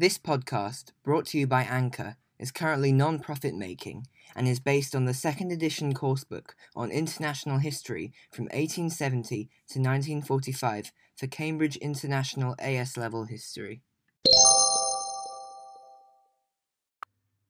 This 0.00 0.16
podcast, 0.16 0.92
brought 1.02 1.26
to 1.26 1.38
you 1.38 1.48
by 1.48 1.64
Anchor, 1.64 2.18
is 2.38 2.52
currently 2.52 2.92
non 2.92 3.18
profit 3.18 3.56
making 3.56 4.06
and 4.36 4.46
is 4.46 4.60
based 4.60 4.94
on 4.94 5.06
the 5.06 5.12
second 5.12 5.50
edition 5.50 5.92
coursebook 5.92 6.50
on 6.76 6.92
international 6.92 7.58
history 7.58 8.12
from 8.30 8.44
1870 8.44 9.50
to 9.70 9.80
1945 9.80 10.92
for 11.16 11.26
Cambridge 11.26 11.76
International 11.78 12.54
AS 12.60 12.96
Level 12.96 13.24
History. 13.24 13.82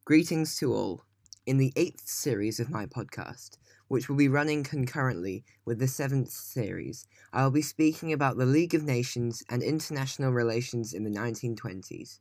Greetings 0.06 0.56
to 0.56 0.72
all. 0.72 1.02
In 1.44 1.58
the 1.58 1.74
eighth 1.76 2.08
series 2.08 2.58
of 2.58 2.70
my 2.70 2.86
podcast, 2.86 3.58
which 3.88 4.08
will 4.08 4.16
be 4.16 4.28
running 4.28 4.64
concurrently 4.64 5.44
with 5.66 5.80
the 5.80 5.86
seventh 5.86 6.30
series, 6.30 7.06
I 7.30 7.44
will 7.44 7.50
be 7.50 7.60
speaking 7.60 8.10
about 8.10 8.38
the 8.38 8.46
League 8.46 8.74
of 8.74 8.84
Nations 8.84 9.42
and 9.50 9.62
international 9.62 10.32
relations 10.32 10.94
in 10.94 11.04
the 11.04 11.10
1920s. 11.10 12.20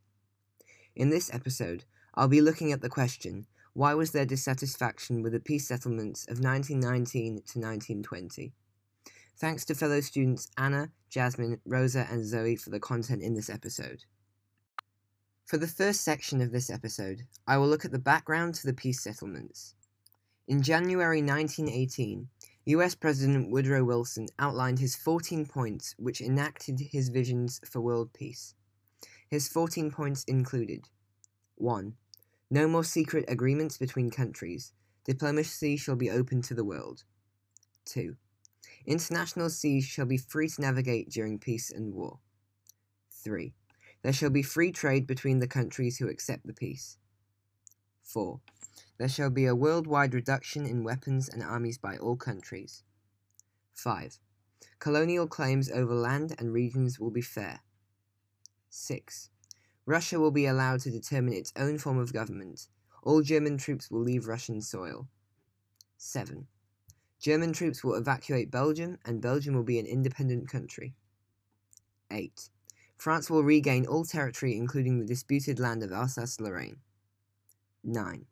In 0.98 1.12
this 1.12 1.32
episode, 1.32 1.84
I'll 2.16 2.28
be 2.28 2.42
looking 2.42 2.72
at 2.72 2.82
the 2.82 2.90
question 2.90 3.46
why 3.74 3.94
was 3.94 4.14
there 4.14 4.26
dissatisfaction 4.26 5.22
with 5.22 5.34
the 5.34 5.40
peace 5.40 5.68
settlements 5.68 6.24
of 6.24 6.40
1919 6.40 7.34
to 7.34 7.60
1920? 7.60 8.52
Thanks 9.38 9.64
to 9.66 9.76
fellow 9.76 10.02
students 10.02 10.50
Anna, 10.58 10.90
Jasmine, 11.12 11.62
Rosa, 11.68 12.08
and 12.10 12.26
Zoe 12.26 12.56
for 12.56 12.72
the 12.72 12.80
content 12.80 13.22
in 13.22 13.36
this 13.36 13.48
episode. 13.48 14.06
For 15.46 15.60
the 15.60 15.68
first 15.68 16.02
section 16.02 16.42
of 16.42 16.52
this 16.52 16.72
episode, 16.72 17.28
I 17.46 17.58
will 17.58 17.68
look 17.68 17.86
at 17.86 17.92
the 17.92 18.00
background 18.00 18.56
to 18.56 18.66
the 18.66 18.74
peace 18.74 19.00
settlements. 19.00 19.76
In 20.48 20.64
January 20.64 21.22
1918, 21.22 22.28
US 22.66 22.96
President 22.96 23.52
Woodrow 23.52 23.84
Wilson 23.84 24.26
outlined 24.40 24.80
his 24.80 24.96
14 24.96 25.46
points 25.46 25.94
which 26.00 26.22
enacted 26.22 26.80
his 26.80 27.10
visions 27.10 27.62
for 27.64 27.82
world 27.82 28.12
peace. 28.14 28.56
His 29.30 29.48
14 29.48 29.92
points 29.92 30.24
included 30.24 30.88
1. 31.56 31.96
No 32.50 32.68
more 32.68 32.84
secret 32.84 33.26
agreements 33.28 33.78
between 33.78 34.10
countries. 34.10 34.72
Diplomacy 35.04 35.76
shall 35.76 35.96
be 35.96 36.10
open 36.10 36.42
to 36.44 36.54
the 36.54 36.64
world. 36.64 37.04
2. 37.86 38.16
International 38.86 39.50
seas 39.50 39.84
shall 39.84 40.06
be 40.06 40.18
free 40.18 40.48
to 40.48 40.62
navigate 40.62 41.10
during 41.10 41.40
peace 41.40 41.72
and 41.72 41.94
war. 41.94 42.20
3. 43.12 43.54
There 44.02 44.14
shall 44.14 44.30
be 44.30 44.44
free 44.44 44.72
trade 44.72 45.06
between 45.06 45.40
the 45.40 45.48
countries 45.48 45.98
who 45.98 46.08
accept 46.08 46.48
the 46.48 46.54
peace. 46.54 46.98
4. 48.04 48.40
There 48.98 49.10
shall 49.10 49.30
be 49.30 49.46
a 49.46 49.56
worldwide 49.56 50.14
reduction 50.14 50.66
in 50.66 50.84
weapons 50.84 51.28
and 51.28 51.44
armies 51.44 51.78
by 51.78 51.98
all 51.98 52.16
countries. 52.16 52.84
5. 53.74 54.20
Colonial 54.80 55.28
claims 55.28 55.70
over 55.70 55.94
land 55.94 56.36
and 56.40 56.54
regions 56.54 57.00
will 57.00 57.12
be 57.12 57.22
fair. 57.22 57.62
6. 58.70 59.30
Russia 59.86 60.20
will 60.20 60.32
be 60.32 60.46
allowed 60.46 60.82
to 60.82 60.92
determine 60.92 61.34
its 61.34 61.54
own 61.56 61.78
form 61.78 61.98
of 61.98 62.14
government. 62.14 62.68
All 63.04 63.22
German 63.22 63.58
troops 63.58 63.90
will 63.90 64.02
leave 64.02 64.28
Russian 64.28 64.62
soil. 64.62 65.08
7. 65.98 66.48
German 67.20 67.54
troops 67.54 67.84
will 67.84 67.96
evacuate 67.96 68.52
Belgium, 68.52 68.98
and 69.06 69.22
Belgium 69.22 69.56
will 69.56 69.64
be 69.64 69.80
an 69.80 69.86
independent 69.86 70.50
country. 70.50 70.94
8. 72.12 72.50
France 72.98 73.30
will 73.30 73.44
regain 73.44 73.86
all 73.86 74.06
territory, 74.06 74.58
including 74.58 75.00
the 75.00 75.06
disputed 75.06 75.60
land 75.60 75.84
of 75.84 75.92
Alsace 75.92 76.40
Lorraine. 76.40 76.78
9. 77.84 78.26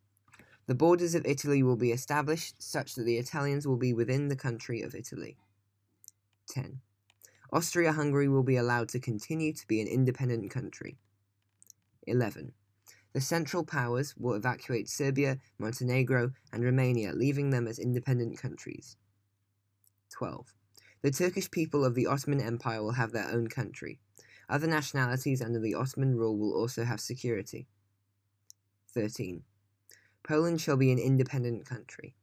The 0.67 0.75
borders 0.75 1.15
of 1.15 1.25
Italy 1.25 1.61
will 1.61 1.75
be 1.75 1.91
established 1.91 2.61
such 2.61 2.95
that 2.95 3.03
the 3.03 3.17
Italians 3.17 3.67
will 3.67 3.77
be 3.77 3.93
within 3.93 4.27
the 4.27 4.35
country 4.35 4.81
of 4.81 4.95
Italy. 4.95 5.37
10. 6.49 6.81
Austria 7.55 7.93
Hungary 7.93 8.27
will 8.27 8.43
be 8.43 8.57
allowed 8.57 8.89
to 8.89 8.99
continue 8.99 9.53
to 9.53 9.65
be 9.65 9.79
an 9.79 9.87
independent 9.87 10.51
country. 10.51 10.97
11. 12.05 12.51
The 13.13 13.21
Central 13.21 13.63
Powers 13.63 14.13
will 14.17 14.33
evacuate 14.33 14.89
Serbia, 14.89 15.37
Montenegro, 15.57 16.31
and 16.51 16.65
Romania, 16.65 17.13
leaving 17.13 17.51
them 17.51 17.65
as 17.65 17.79
independent 17.79 18.37
countries. 18.37 18.97
12. 20.11 20.53
The 21.01 21.11
Turkish 21.11 21.49
people 21.49 21.85
of 21.85 21.95
the 21.95 22.07
Ottoman 22.07 22.41
Empire 22.41 22.83
will 22.83 22.91
have 22.91 23.13
their 23.13 23.31
own 23.31 23.47
country. 23.47 24.01
Other 24.49 24.67
nationalities 24.67 25.41
under 25.41 25.61
the 25.61 25.75
Ottoman 25.75 26.17
rule 26.17 26.37
will 26.37 26.53
also 26.53 26.83
have 26.83 26.99
security. 26.99 27.67
13. 28.93 29.43
Poland 30.23 30.59
shall 30.59 30.75
be 30.75 30.91
an 30.91 30.99
independent 30.99 31.65
country. 31.65 32.15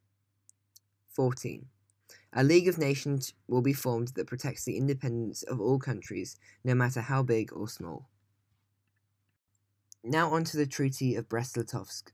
14. 1.09 1.65
A 2.35 2.43
League 2.43 2.67
of 2.67 2.79
Nations 2.79 3.35
will 3.47 3.61
be 3.61 3.73
formed 3.73 4.07
that 4.15 4.25
protects 4.25 4.65
the 4.65 4.75
independence 4.75 5.43
of 5.43 5.61
all 5.61 5.77
countries, 5.77 6.35
no 6.63 6.73
matter 6.73 7.01
how 7.01 7.21
big 7.21 7.53
or 7.53 7.67
small. 7.67 8.09
Now 10.03 10.33
on 10.33 10.43
to 10.45 10.57
the 10.57 10.65
Treaty 10.65 11.13
of 11.13 11.29
Brest-Litovsk. 11.29 12.11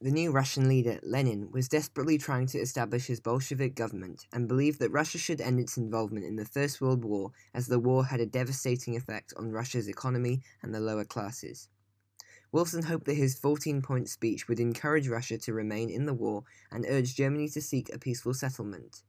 The 0.00 0.10
new 0.10 0.32
Russian 0.32 0.66
leader, 0.66 0.98
Lenin, 1.02 1.50
was 1.50 1.68
desperately 1.68 2.16
trying 2.16 2.46
to 2.48 2.58
establish 2.58 3.06
his 3.06 3.20
Bolshevik 3.20 3.74
government 3.74 4.26
and 4.32 4.48
believed 4.48 4.78
that 4.80 4.90
Russia 4.90 5.18
should 5.18 5.42
end 5.42 5.60
its 5.60 5.76
involvement 5.76 6.24
in 6.24 6.36
the 6.36 6.46
First 6.46 6.80
World 6.80 7.04
War 7.04 7.32
as 7.52 7.66
the 7.66 7.78
war 7.78 8.06
had 8.06 8.20
a 8.20 8.26
devastating 8.26 8.96
effect 8.96 9.34
on 9.36 9.52
Russia's 9.52 9.88
economy 9.88 10.40
and 10.62 10.74
the 10.74 10.80
lower 10.80 11.04
classes. 11.04 11.68
Wilson 12.50 12.84
hoped 12.84 13.04
that 13.04 13.14
his 13.14 13.38
14 13.38 13.82
point 13.82 14.08
speech 14.08 14.48
would 14.48 14.58
encourage 14.58 15.06
Russia 15.06 15.36
to 15.36 15.52
remain 15.52 15.90
in 15.90 16.06
the 16.06 16.14
war 16.14 16.44
and 16.72 16.86
urge 16.88 17.14
Germany 17.14 17.50
to 17.50 17.60
seek 17.60 17.92
a 17.92 17.98
peaceful 17.98 18.32
settlement. 18.32 19.02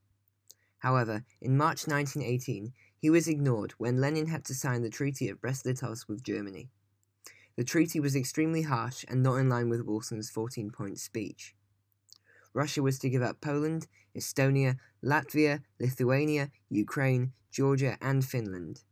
However, 0.85 1.25
in 1.41 1.57
March 1.57 1.87
1918, 1.87 2.71
he 2.95 3.09
was 3.09 3.27
ignored 3.27 3.71
when 3.79 3.99
Lenin 3.99 4.27
had 4.27 4.45
to 4.45 4.53
sign 4.53 4.83
the 4.83 4.89
Treaty 4.91 5.29
of 5.29 5.41
Brest-Litovsk 5.41 6.07
with 6.07 6.21
Germany. 6.21 6.69
The 7.55 7.63
treaty 7.63 7.99
was 7.99 8.15
extremely 8.15 8.61
harsh 8.61 9.03
and 9.07 9.23
not 9.23 9.37
in 9.37 9.49
line 9.49 9.67
with 9.67 9.81
Wilson's 9.81 10.29
14 10.29 10.69
point 10.69 10.99
speech. 10.99 11.55
Russia 12.53 12.83
was 12.83 12.99
to 12.99 13.09
give 13.09 13.23
up 13.23 13.41
Poland, 13.41 13.87
Estonia, 14.15 14.77
Latvia, 15.03 15.63
Lithuania, 15.79 16.51
Ukraine, 16.69 17.33
Georgia, 17.49 17.97
and 17.99 18.23
Finland. 18.23 18.83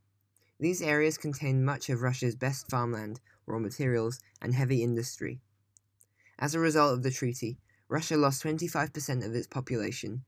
These 0.59 0.81
areas 0.81 1.19
contained 1.19 1.63
much 1.63 1.91
of 1.91 2.01
Russia's 2.01 2.35
best 2.35 2.71
farmland, 2.71 3.21
raw 3.45 3.59
materials, 3.59 4.19
and 4.41 4.55
heavy 4.55 4.81
industry. 4.81 5.41
As 6.39 6.55
a 6.55 6.59
result 6.59 6.95
of 6.95 7.03
the 7.03 7.11
treaty, 7.11 7.59
Russia 7.87 8.17
lost 8.17 8.43
25% 8.43 9.23
of 9.23 9.35
its 9.35 9.45
population, 9.45 10.23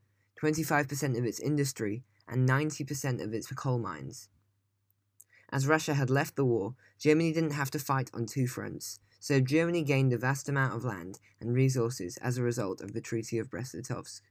25% 0.46 1.18
of 1.18 1.26
its 1.26 1.40
industry, 1.40 2.04
and 2.28 2.48
90% 2.48 3.24
of 3.24 3.34
its 3.34 3.52
coal 3.52 3.80
mines. 3.80 4.30
As 5.52 5.66
Russia 5.66 5.96
had 5.96 6.10
left 6.12 6.36
the 6.36 6.46
war, 6.46 6.76
Germany 7.00 7.32
didn't 7.32 7.54
have 7.54 7.72
to 7.72 7.80
fight 7.80 8.12
on 8.14 8.28
two 8.28 8.48
fronts, 8.48 9.00
so 9.20 9.40
Germany 9.40 9.82
gained 9.82 10.14
a 10.14 10.20
vast 10.20 10.48
amount 10.48 10.76
of 10.76 10.84
land 10.84 11.20
and 11.40 11.56
resources 11.56 12.18
as 12.18 12.38
a 12.38 12.44
result 12.44 12.80
of 12.80 12.94
the 12.94 13.02
Treaty 13.02 13.40
of 13.40 13.50
Brest-Litovsk. 13.50 14.22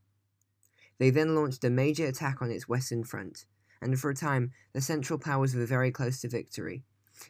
They 0.98 1.10
then 1.10 1.34
launched 1.34 1.64
a 1.64 1.70
major 1.70 2.06
attack 2.06 2.40
on 2.40 2.50
its 2.50 2.68
western 2.68 3.02
front, 3.02 3.46
and 3.80 3.98
for 3.98 4.10
a 4.10 4.14
time 4.14 4.52
the 4.72 4.80
Central 4.80 5.18
Powers 5.18 5.54
were 5.54 5.66
very 5.66 5.90
close 5.90 6.20
to 6.20 6.28
victory, 6.28 6.84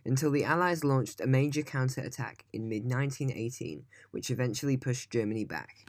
until 0.04 0.30
the 0.30 0.44
Allies 0.44 0.84
launched 0.84 1.22
a 1.22 1.26
major 1.26 1.62
counter-attack 1.62 2.44
in 2.52 2.68
mid-1918, 2.68 3.84
which 4.10 4.30
eventually 4.30 4.76
pushed 4.76 5.10
Germany 5.10 5.44
back. 5.44 5.86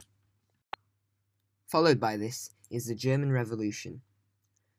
Followed 1.66 2.00
by 2.00 2.16
this 2.16 2.50
is 2.70 2.86
the 2.86 2.94
German 2.94 3.32
Revolution. 3.32 4.02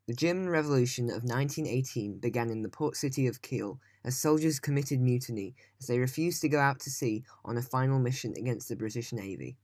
The 0.07 0.13
German 0.13 0.49
Revolution 0.49 1.05
of 1.09 1.23
1918 1.23 2.19
began 2.19 2.49
in 2.49 2.61
the 2.61 2.69
port 2.69 2.95
city 2.95 3.27
of 3.27 3.41
Kiel 3.41 3.79
as 4.03 4.17
soldiers 4.17 4.59
committed 4.59 5.01
mutiny 5.01 5.53
as 5.79 5.87
they 5.87 5.99
refused 5.99 6.41
to 6.41 6.49
go 6.49 6.59
out 6.59 6.79
to 6.81 6.89
sea 6.89 7.23
on 7.43 7.57
a 7.57 7.61
final 7.61 7.99
mission 7.99 8.33
against 8.37 8.69
the 8.69 8.75
British 8.75 9.11
Navy. 9.11 9.57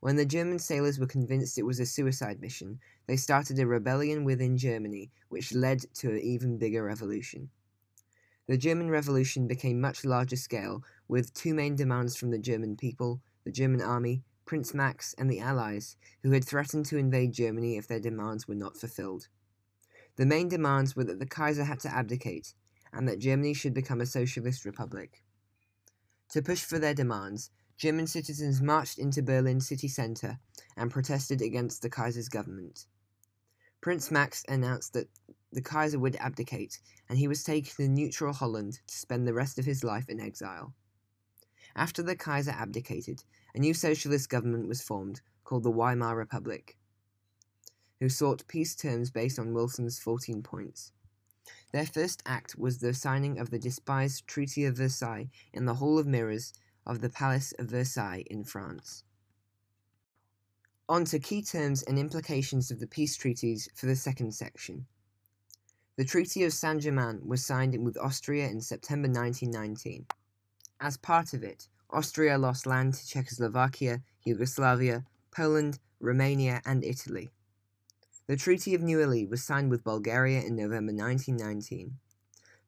When 0.00 0.16
the 0.16 0.24
German 0.24 0.58
sailors 0.58 0.98
were 0.98 1.06
convinced 1.06 1.58
it 1.58 1.62
was 1.62 1.78
a 1.78 1.86
suicide 1.86 2.40
mission, 2.40 2.80
they 3.06 3.16
started 3.16 3.58
a 3.58 3.66
rebellion 3.66 4.24
within 4.24 4.56
Germany, 4.56 5.10
which 5.28 5.52
led 5.52 5.84
to 5.94 6.10
an 6.10 6.18
even 6.20 6.58
bigger 6.58 6.82
revolution. 6.82 7.50
The 8.46 8.56
German 8.56 8.90
Revolution 8.90 9.46
became 9.46 9.80
much 9.80 10.04
larger 10.04 10.34
scale, 10.34 10.82
with 11.06 11.32
two 11.34 11.54
main 11.54 11.76
demands 11.76 12.16
from 12.16 12.30
the 12.30 12.38
German 12.38 12.76
people, 12.76 13.20
the 13.44 13.52
German 13.52 13.80
army, 13.80 14.24
Prince 14.50 14.74
Max, 14.74 15.14
and 15.16 15.30
the 15.30 15.38
Allies, 15.38 15.94
who 16.24 16.32
had 16.32 16.44
threatened 16.44 16.84
to 16.86 16.96
invade 16.96 17.32
Germany 17.32 17.76
if 17.76 17.86
their 17.86 18.00
demands 18.00 18.48
were 18.48 18.56
not 18.56 18.76
fulfilled. 18.76 19.28
The 20.16 20.26
main 20.26 20.48
demands 20.48 20.96
were 20.96 21.04
that 21.04 21.20
the 21.20 21.24
Kaiser 21.24 21.62
had 21.62 21.78
to 21.82 21.94
abdicate, 21.94 22.54
and 22.92 23.06
that 23.06 23.20
Germany 23.20 23.54
should 23.54 23.74
become 23.74 24.00
a 24.00 24.06
socialist 24.06 24.64
republic. 24.64 25.22
To 26.30 26.42
push 26.42 26.64
for 26.64 26.80
their 26.80 26.94
demands, 26.94 27.52
German 27.76 28.08
citizens 28.08 28.60
marched 28.60 28.98
into 28.98 29.22
Berlin 29.22 29.60
city 29.60 29.86
centre 29.86 30.40
and 30.76 30.90
protested 30.90 31.40
against 31.40 31.80
the 31.80 31.88
Kaiser's 31.88 32.28
government. 32.28 32.86
Prince 33.80 34.10
Max 34.10 34.44
announced 34.48 34.94
that 34.94 35.10
the 35.52 35.62
Kaiser 35.62 36.00
would 36.00 36.16
abdicate, 36.16 36.80
and 37.08 37.20
he 37.20 37.28
was 37.28 37.44
taken 37.44 37.70
to 37.76 37.88
neutral 37.88 38.32
Holland 38.32 38.80
to 38.88 38.98
spend 38.98 39.28
the 39.28 39.32
rest 39.32 39.60
of 39.60 39.64
his 39.64 39.84
life 39.84 40.08
in 40.08 40.18
exile. 40.18 40.74
After 41.76 42.02
the 42.02 42.16
Kaiser 42.16 42.50
abdicated, 42.50 43.22
a 43.54 43.58
new 43.58 43.74
socialist 43.74 44.28
government 44.28 44.68
was 44.68 44.82
formed 44.82 45.20
called 45.44 45.62
the 45.64 45.70
Weimar 45.70 46.16
Republic, 46.16 46.76
who 47.98 48.08
sought 48.08 48.46
peace 48.46 48.74
terms 48.74 49.10
based 49.10 49.38
on 49.38 49.52
Wilson's 49.52 49.98
14 49.98 50.42
points. 50.42 50.92
Their 51.72 51.86
first 51.86 52.22
act 52.26 52.56
was 52.56 52.78
the 52.78 52.94
signing 52.94 53.38
of 53.38 53.50
the 53.50 53.58
despised 53.58 54.26
Treaty 54.26 54.64
of 54.64 54.76
Versailles 54.76 55.30
in 55.52 55.64
the 55.64 55.74
Hall 55.74 55.98
of 55.98 56.06
Mirrors 56.06 56.52
of 56.86 57.00
the 57.00 57.10
Palace 57.10 57.52
of 57.58 57.66
Versailles 57.66 58.24
in 58.30 58.44
France. 58.44 59.04
On 60.88 61.04
to 61.04 61.18
key 61.18 61.42
terms 61.42 61.82
and 61.84 61.98
implications 61.98 62.70
of 62.70 62.80
the 62.80 62.86
peace 62.86 63.16
treaties 63.16 63.68
for 63.74 63.86
the 63.86 63.94
second 63.94 64.34
section. 64.34 64.86
The 65.96 66.04
Treaty 66.04 66.44
of 66.44 66.52
Saint 66.52 66.82
Germain 66.82 67.20
was 67.26 67.44
signed 67.44 67.76
with 67.84 67.98
Austria 67.98 68.48
in 68.48 68.60
September 68.60 69.06
1919. 69.06 70.06
As 70.80 70.96
part 70.96 71.34
of 71.34 71.44
it, 71.44 71.68
Austria 71.92 72.38
lost 72.38 72.66
land 72.66 72.94
to 72.94 73.06
Czechoslovakia, 73.06 74.02
Yugoslavia, 74.24 75.04
Poland, 75.30 75.78
Romania, 76.00 76.62
and 76.64 76.84
Italy. 76.84 77.30
The 78.26 78.36
Treaty 78.36 78.74
of 78.74 78.82
Neuilly 78.82 79.26
was 79.26 79.42
signed 79.42 79.70
with 79.70 79.82
Bulgaria 79.82 80.40
in 80.40 80.54
November 80.54 80.92
1919. 80.92 81.98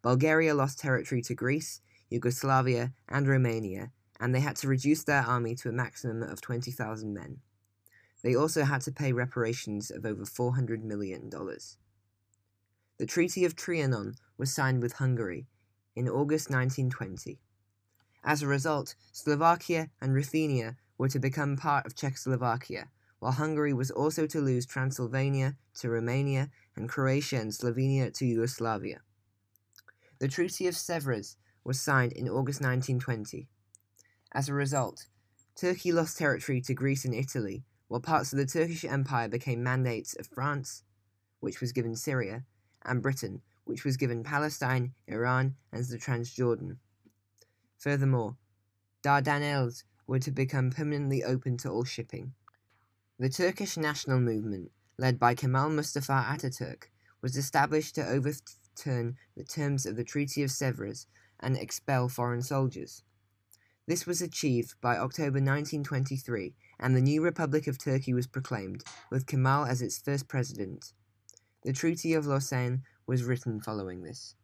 Bulgaria 0.02 0.54
lost 0.54 0.80
territory 0.80 1.22
to 1.22 1.34
Greece, 1.34 1.80
Yugoslavia, 2.10 2.92
and 3.08 3.28
Romania, 3.28 3.92
and 4.18 4.34
they 4.34 4.40
had 4.40 4.56
to 4.56 4.68
reduce 4.68 5.04
their 5.04 5.22
army 5.22 5.54
to 5.54 5.68
a 5.68 5.72
maximum 5.72 6.22
of 6.22 6.40
20,000 6.40 7.14
men. 7.14 7.38
They 8.22 8.34
also 8.34 8.64
had 8.64 8.80
to 8.82 8.92
pay 8.92 9.12
reparations 9.12 9.90
of 9.90 10.04
over 10.04 10.24
$400 10.24 10.82
million. 10.82 11.30
The 12.98 13.06
Treaty 13.06 13.44
of 13.44 13.54
Trianon 13.54 14.14
was 14.36 14.52
signed 14.52 14.82
with 14.82 14.94
Hungary 14.94 15.46
in 15.94 16.08
August 16.08 16.50
1920. 16.50 17.38
As 18.24 18.42
a 18.42 18.46
result, 18.46 18.94
Slovakia 19.10 19.90
and 20.00 20.14
Ruthenia 20.14 20.76
were 20.96 21.08
to 21.08 21.18
become 21.18 21.56
part 21.56 21.86
of 21.86 21.96
Czechoslovakia, 21.96 22.88
while 23.18 23.32
Hungary 23.32 23.72
was 23.72 23.90
also 23.90 24.26
to 24.26 24.40
lose 24.40 24.64
Transylvania 24.64 25.56
to 25.74 25.90
Romania 25.90 26.50
and 26.76 26.88
Croatia 26.88 27.40
and 27.40 27.52
Slovenia 27.52 28.12
to 28.14 28.26
Yugoslavia. 28.26 29.00
The 30.20 30.28
Treaty 30.28 30.68
of 30.68 30.74
Sèvres 30.74 31.36
was 31.64 31.80
signed 31.80 32.12
in 32.12 32.28
August 32.28 32.60
1920. 32.60 33.48
As 34.32 34.48
a 34.48 34.54
result, 34.54 35.06
Turkey 35.56 35.92
lost 35.92 36.16
territory 36.16 36.60
to 36.60 36.74
Greece 36.74 37.04
and 37.04 37.14
Italy, 37.14 37.64
while 37.88 38.00
parts 38.00 38.32
of 38.32 38.38
the 38.38 38.46
Turkish 38.46 38.84
Empire 38.84 39.28
became 39.28 39.62
mandates 39.62 40.14
of 40.14 40.26
France, 40.28 40.84
which 41.40 41.60
was 41.60 41.72
given 41.72 41.96
Syria, 41.96 42.44
and 42.84 43.02
Britain, 43.02 43.42
which 43.64 43.84
was 43.84 43.96
given 43.96 44.22
Palestine, 44.22 44.94
Iran, 45.08 45.56
and 45.72 45.84
the 45.84 45.98
Transjordan. 45.98 46.78
Furthermore, 47.82 48.36
Dardanelles 49.02 49.82
were 50.06 50.20
to 50.20 50.30
become 50.30 50.70
permanently 50.70 51.24
open 51.24 51.56
to 51.56 51.68
all 51.68 51.82
shipping. 51.82 52.32
The 53.18 53.28
Turkish 53.28 53.76
national 53.76 54.20
movement, 54.20 54.70
led 54.98 55.18
by 55.18 55.34
Kemal 55.34 55.70
Mustafa 55.70 56.24
Ataturk, 56.30 56.84
was 57.22 57.36
established 57.36 57.96
to 57.96 58.06
overturn 58.06 59.16
the 59.36 59.42
terms 59.42 59.84
of 59.84 59.96
the 59.96 60.04
Treaty 60.04 60.44
of 60.44 60.50
Sèvres 60.50 61.06
and 61.40 61.56
expel 61.56 62.08
foreign 62.08 62.42
soldiers. 62.42 63.02
This 63.88 64.06
was 64.06 64.22
achieved 64.22 64.80
by 64.80 64.96
October 64.96 65.40
1923, 65.40 66.54
and 66.78 66.94
the 66.94 67.00
new 67.00 67.20
Republic 67.20 67.66
of 67.66 67.78
Turkey 67.78 68.14
was 68.14 68.28
proclaimed, 68.28 68.84
with 69.10 69.26
Kemal 69.26 69.64
as 69.64 69.82
its 69.82 69.98
first 69.98 70.28
president. 70.28 70.92
The 71.64 71.72
Treaty 71.72 72.14
of 72.14 72.26
Lausanne 72.26 72.84
was 73.08 73.24
written 73.24 73.60
following 73.60 74.04
this. 74.04 74.36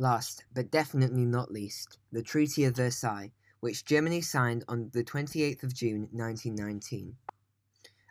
Last, 0.00 0.44
but 0.54 0.70
definitely 0.70 1.24
not 1.24 1.50
least, 1.50 1.98
the 2.12 2.22
Treaty 2.22 2.62
of 2.62 2.76
Versailles, 2.76 3.32
which 3.58 3.84
Germany 3.84 4.20
signed 4.20 4.64
on 4.68 4.90
the 4.92 5.02
28th 5.02 5.64
of 5.64 5.74
June 5.74 6.08
1919. 6.12 7.16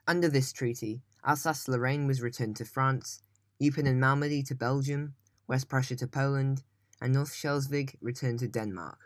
Under 0.06 0.28
this 0.28 0.52
treaty, 0.52 1.02
Alsace-Lorraine 1.24 2.06
was 2.06 2.22
returned 2.22 2.58
to 2.58 2.66
France, 2.66 3.22
Eupen 3.62 3.88
and 3.88 4.02
Malmedy 4.02 4.46
to 4.48 4.54
Belgium, 4.54 5.16
West 5.48 5.70
Prussia 5.70 5.96
to 5.96 6.08
Poland, 6.08 6.64
and 7.02 7.14
North 7.14 7.34
Schleswig 7.34 7.98
returned 8.02 8.40
to 8.40 8.50
Denmark. 8.50 9.00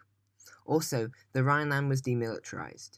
Also, 0.65 1.11
the 1.33 1.43
Rhineland 1.43 1.87
was 1.87 2.01
demilitarized. 2.01 2.97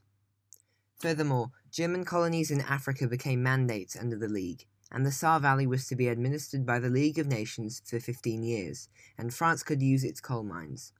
Furthermore, 0.97 1.51
German 1.71 2.05
colonies 2.05 2.51
in 2.51 2.61
Africa 2.61 3.05
became 3.05 3.43
mandates 3.43 3.97
under 3.97 4.15
the 4.17 4.29
League, 4.29 4.65
and 4.93 5.05
the 5.05 5.11
Saar 5.11 5.39
Valley 5.39 5.65
was 5.65 5.87
to 5.87 5.95
be 5.95 6.07
administered 6.07 6.65
by 6.65 6.77
the 6.77 6.89
League 6.89 7.17
of 7.17 7.27
Nations 7.27 7.81
for 7.83 7.99
15 7.99 8.43
years, 8.43 8.87
and 9.17 9.33
France 9.33 9.63
could 9.63 9.81
use 9.81 10.03
its 10.03 10.21
coal 10.21 10.43
mines. 10.43 10.93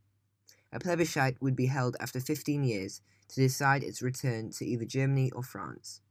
A 0.71 0.79
plebiscite 0.79 1.39
would 1.39 1.55
be 1.55 1.67
held 1.67 1.95
after 1.99 2.19
15 2.19 2.63
years 2.63 3.01
to 3.29 3.41
decide 3.41 3.83
its 3.83 4.01
return 4.01 4.49
to 4.51 4.65
either 4.65 4.85
Germany 4.85 5.29
or 5.31 5.43
France. 5.43 6.01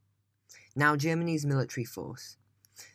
Now 0.77 0.95
Germany's 0.95 1.45
military 1.45 1.85
force. 1.85 2.37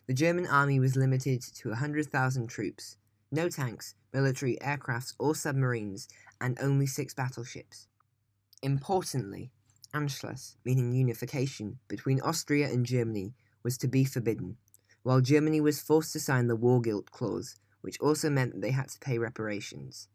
The 0.08 0.14
German 0.14 0.48
army 0.48 0.80
was 0.80 0.96
limited 0.96 1.42
to 1.42 1.70
100,000 1.70 2.48
troops, 2.48 2.98
no 3.30 3.50
tanks, 3.50 3.96
military 4.14 4.58
aircrafts, 4.62 5.14
or 5.20 5.36
submarines, 5.36 6.08
and 6.40 6.58
only 6.62 6.88
six 6.88 7.14
battleships. 7.14 7.88
Importantly, 8.64 9.52
Anschluss, 9.94 10.56
meaning 10.64 10.94
unification, 10.94 11.80
between 11.88 12.22
Austria 12.22 12.68
and 12.68 12.86
Germany 12.86 13.34
was 13.64 13.78
to 13.80 13.88
be 13.88 14.06
forbidden, 14.06 14.58
while 15.08 15.22
Germany 15.22 15.62
was 15.62 15.80
forced 15.80 16.12
to 16.12 16.20
sign 16.20 16.48
the 16.48 16.56
War 16.58 16.82
Guilt 16.82 17.12
Clause, 17.12 17.56
which 17.80 17.98
also 18.02 18.30
meant 18.30 18.52
that 18.52 18.62
they 18.62 18.72
had 18.72 18.90
to 18.90 19.00
pay 19.00 19.18
reparations. 19.18 20.10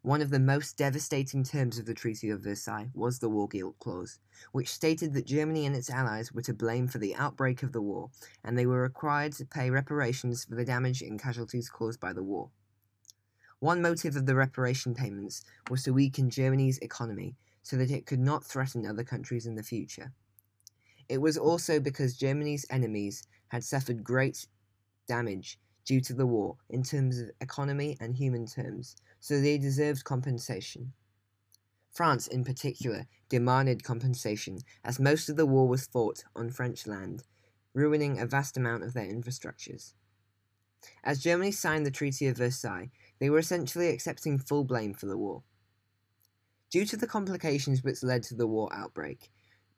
One 0.00 0.22
of 0.22 0.30
the 0.30 0.40
most 0.40 0.78
devastating 0.78 1.44
terms 1.44 1.78
of 1.78 1.84
the 1.84 1.92
Treaty 1.92 2.30
of 2.30 2.40
Versailles 2.40 2.88
was 2.94 3.18
the 3.18 3.28
War 3.28 3.48
Guilt 3.48 3.78
Clause, 3.80 4.18
which 4.50 4.72
stated 4.72 5.12
that 5.12 5.26
Germany 5.26 5.66
and 5.66 5.76
its 5.76 5.90
allies 5.90 6.32
were 6.32 6.40
to 6.40 6.54
blame 6.54 6.88
for 6.88 6.96
the 6.96 7.14
outbreak 7.16 7.62
of 7.62 7.72
the 7.72 7.82
war, 7.82 8.08
and 8.42 8.56
they 8.56 8.64
were 8.64 8.80
required 8.80 9.34
to 9.34 9.44
pay 9.44 9.68
reparations 9.68 10.42
for 10.42 10.54
the 10.54 10.64
damage 10.64 11.02
and 11.02 11.20
casualties 11.20 11.68
caused 11.68 12.00
by 12.00 12.14
the 12.14 12.24
war. 12.24 12.48
One 13.58 13.82
motive 13.82 14.16
of 14.16 14.24
the 14.24 14.34
reparation 14.34 14.94
payments 14.94 15.44
was 15.68 15.82
to 15.82 15.92
weaken 15.92 16.30
Germany's 16.30 16.78
economy 16.78 17.36
so 17.62 17.76
that 17.76 17.90
it 17.90 18.06
could 18.06 18.20
not 18.20 18.42
threaten 18.42 18.86
other 18.86 19.04
countries 19.04 19.44
in 19.44 19.56
the 19.56 19.62
future. 19.62 20.14
It 21.10 21.22
was 21.22 21.38
also 21.38 21.80
because 21.80 22.16
Germany's 22.16 22.66
enemies 22.68 23.26
had 23.48 23.64
suffered 23.64 24.04
great 24.04 24.46
damage 25.06 25.58
due 25.84 26.00
to 26.02 26.12
the 26.12 26.26
war 26.26 26.56
in 26.68 26.82
terms 26.82 27.18
of 27.18 27.30
economy 27.40 27.96
and 28.00 28.14
human 28.14 28.46
terms, 28.46 28.96
so 29.20 29.40
they 29.40 29.58
deserved 29.58 30.04
compensation. 30.04 30.92
France, 31.90 32.26
in 32.26 32.44
particular, 32.44 33.06
demanded 33.28 33.82
compensation 33.82 34.58
as 34.84 35.00
most 35.00 35.28
of 35.28 35.36
the 35.36 35.46
war 35.46 35.66
was 35.66 35.86
fought 35.86 36.22
on 36.36 36.50
French 36.50 36.86
land, 36.86 37.24
ruining 37.74 38.20
a 38.20 38.26
vast 38.26 38.56
amount 38.56 38.84
of 38.84 38.92
their 38.92 39.06
infrastructures. 39.06 39.94
As 41.02 41.22
Germany 41.22 41.50
signed 41.50 41.86
the 41.86 41.90
Treaty 41.90 42.26
of 42.26 42.36
Versailles, 42.36 42.90
they 43.18 43.30
were 43.30 43.38
essentially 43.38 43.88
accepting 43.88 44.38
full 44.38 44.64
blame 44.64 44.94
for 44.94 45.06
the 45.06 45.18
war. 45.18 45.42
Due 46.70 46.84
to 46.84 46.96
the 46.96 47.06
complications 47.06 47.82
which 47.82 48.02
led 48.02 48.22
to 48.24 48.34
the 48.34 48.46
war 48.46 48.68
outbreak, 48.72 49.30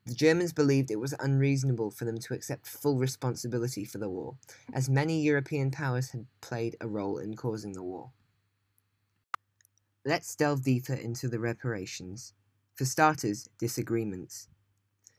the 0.05 0.15
Germans 0.15 0.53
believed 0.53 0.89
it 0.89 0.99
was 0.99 1.13
unreasonable 1.19 1.91
for 1.91 2.05
them 2.05 2.17
to 2.17 2.33
accept 2.33 2.67
full 2.67 2.97
responsibility 2.97 3.85
for 3.85 3.99
the 3.99 4.09
war, 4.09 4.35
as 4.73 4.89
many 4.89 5.21
European 5.21 5.71
powers 5.71 6.09
had 6.09 6.25
played 6.41 6.75
a 6.81 6.87
role 6.87 7.17
in 7.17 7.35
causing 7.35 7.73
the 7.73 7.83
war. 7.83 8.11
Let's 10.03 10.35
delve 10.35 10.63
deeper 10.63 10.93
into 10.93 11.27
the 11.27 11.39
reparations. 11.39 12.33
For 12.73 12.85
starters, 12.85 13.47
disagreements. 13.59 14.47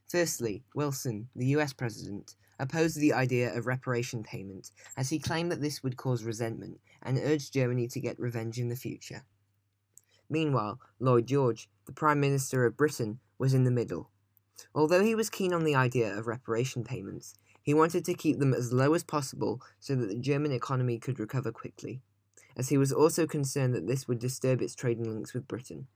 Firstly, 0.09 0.65
Wilson, 0.75 1.29
the 1.37 1.47
US 1.57 1.73
president, 1.73 2.35
opposed 2.59 2.99
the 2.99 3.13
idea 3.13 3.57
of 3.57 3.67
reparation 3.67 4.23
payment 4.23 4.71
as 4.97 5.11
he 5.11 5.19
claimed 5.19 5.51
that 5.53 5.61
this 5.61 5.83
would 5.83 5.97
cause 5.97 6.23
resentment 6.23 6.81
and 7.03 7.19
urged 7.19 7.53
Germany 7.53 7.89
to 7.89 8.01
get 8.01 8.19
revenge 8.19 8.59
in 8.59 8.69
the 8.69 8.77
future. 8.77 9.25
Meanwhile, 10.29 10.81
Lloyd 10.99 11.27
George, 11.27 11.69
the 11.87 11.93
Prime 11.93 12.21
Minister 12.21 12.65
of 12.65 12.77
Britain, 12.77 13.19
was 13.39 13.53
in 13.53 13.65
the 13.65 13.71
middle. 13.71 14.12
Although 14.75 15.03
he 15.03 15.15
was 15.15 15.31
keen 15.31 15.53
on 15.53 15.65
the 15.65 15.75
idea 15.75 16.17
of 16.17 16.27
reparation 16.27 16.85
payments, 16.85 17.35
he 17.63 17.75
wanted 17.75 18.05
to 18.05 18.15
keep 18.15 18.39
them 18.39 18.55
as 18.55 18.73
low 18.73 18.95
as 18.95 19.05
possible 19.05 19.61
so 19.81 19.95
that 19.95 20.09
the 20.09 20.17
German 20.17 20.53
economy 20.53 20.99
could 20.99 21.19
recover 21.19 21.53
quickly 21.53 22.03
as 22.57 22.69
he 22.69 22.79
was 22.79 22.93
also 22.93 23.27
concerned 23.27 23.75
that 23.75 23.87
this 23.87 24.07
would 24.07 24.19
disturb 24.19 24.61
its 24.61 24.75
trading 24.75 25.13
links 25.13 25.35
with 25.35 25.49
Britain. 25.49 25.87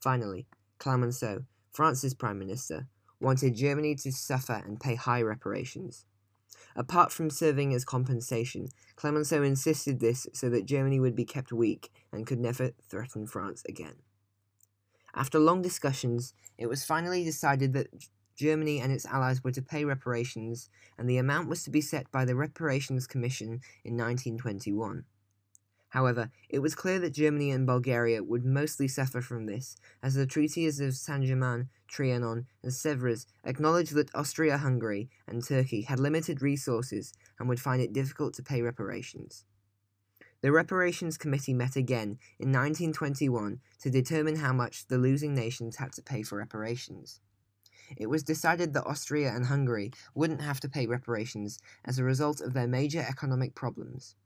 Finally, 0.00 0.46
Clemenceau, 0.78 1.44
France's 1.72 2.14
prime 2.14 2.38
minister, 2.38 2.88
wanted 3.20 3.54
Germany 3.54 3.94
to 3.96 4.12
suffer 4.12 4.62
and 4.64 4.80
pay 4.80 4.94
high 4.94 5.22
reparations. 5.22 6.04
Apart 6.76 7.12
from 7.12 7.30
serving 7.30 7.72
as 7.72 7.84
compensation, 7.84 8.68
Clemenceau 8.96 9.42
insisted 9.42 10.00
this 10.00 10.26
so 10.32 10.48
that 10.50 10.66
Germany 10.66 11.00
would 11.00 11.14
be 11.14 11.24
kept 11.24 11.52
weak 11.52 11.92
and 12.12 12.26
could 12.26 12.40
never 12.40 12.72
threaten 12.88 13.26
France 13.26 13.62
again. 13.68 13.94
After 15.16 15.38
long 15.38 15.62
discussions, 15.62 16.34
it 16.58 16.66
was 16.66 16.84
finally 16.84 17.24
decided 17.24 17.72
that 17.72 17.88
Germany 18.36 18.80
and 18.80 18.92
its 18.92 19.06
allies 19.06 19.44
were 19.44 19.52
to 19.52 19.62
pay 19.62 19.84
reparations, 19.84 20.68
and 20.98 21.08
the 21.08 21.18
amount 21.18 21.48
was 21.48 21.62
to 21.62 21.70
be 21.70 21.80
set 21.80 22.10
by 22.10 22.24
the 22.24 22.34
Reparations 22.34 23.06
Commission 23.06 23.60
in 23.84 23.96
1921. 23.96 25.04
However, 25.90 26.32
it 26.48 26.58
was 26.58 26.74
clear 26.74 26.98
that 26.98 27.10
Germany 27.14 27.52
and 27.52 27.64
Bulgaria 27.64 28.24
would 28.24 28.44
mostly 28.44 28.88
suffer 28.88 29.20
from 29.20 29.46
this, 29.46 29.76
as 30.02 30.14
the 30.14 30.26
treaties 30.26 30.80
of 30.80 30.96
Saint-Germain, 30.96 31.68
Trianon, 31.88 32.46
and 32.64 32.72
Sèvres 32.72 33.26
acknowledged 33.44 33.94
that 33.94 34.12
Austria-Hungary 34.12 35.08
and 35.28 35.44
Turkey 35.44 35.82
had 35.82 36.00
limited 36.00 36.42
resources 36.42 37.12
and 37.38 37.48
would 37.48 37.60
find 37.60 37.80
it 37.80 37.92
difficult 37.92 38.34
to 38.34 38.42
pay 38.42 38.60
reparations. 38.60 39.44
The 40.44 40.52
Reparations 40.52 41.16
Committee 41.16 41.54
met 41.54 41.74
again 41.74 42.18
in 42.38 42.52
1921 42.52 43.60
to 43.80 43.88
determine 43.88 44.36
how 44.36 44.52
much 44.52 44.86
the 44.86 44.98
losing 44.98 45.34
nations 45.34 45.76
had 45.76 45.94
to 45.94 46.02
pay 46.02 46.22
for 46.22 46.36
reparations. 46.36 47.22
It 47.96 48.10
was 48.10 48.22
decided 48.22 48.74
that 48.74 48.84
Austria 48.84 49.34
and 49.34 49.46
Hungary 49.46 49.90
wouldn't 50.14 50.42
have 50.42 50.60
to 50.60 50.68
pay 50.68 50.86
reparations 50.86 51.60
as 51.86 51.98
a 51.98 52.04
result 52.04 52.42
of 52.42 52.52
their 52.52 52.66
major 52.66 53.00
economic 53.00 53.54
problems. 53.54 54.16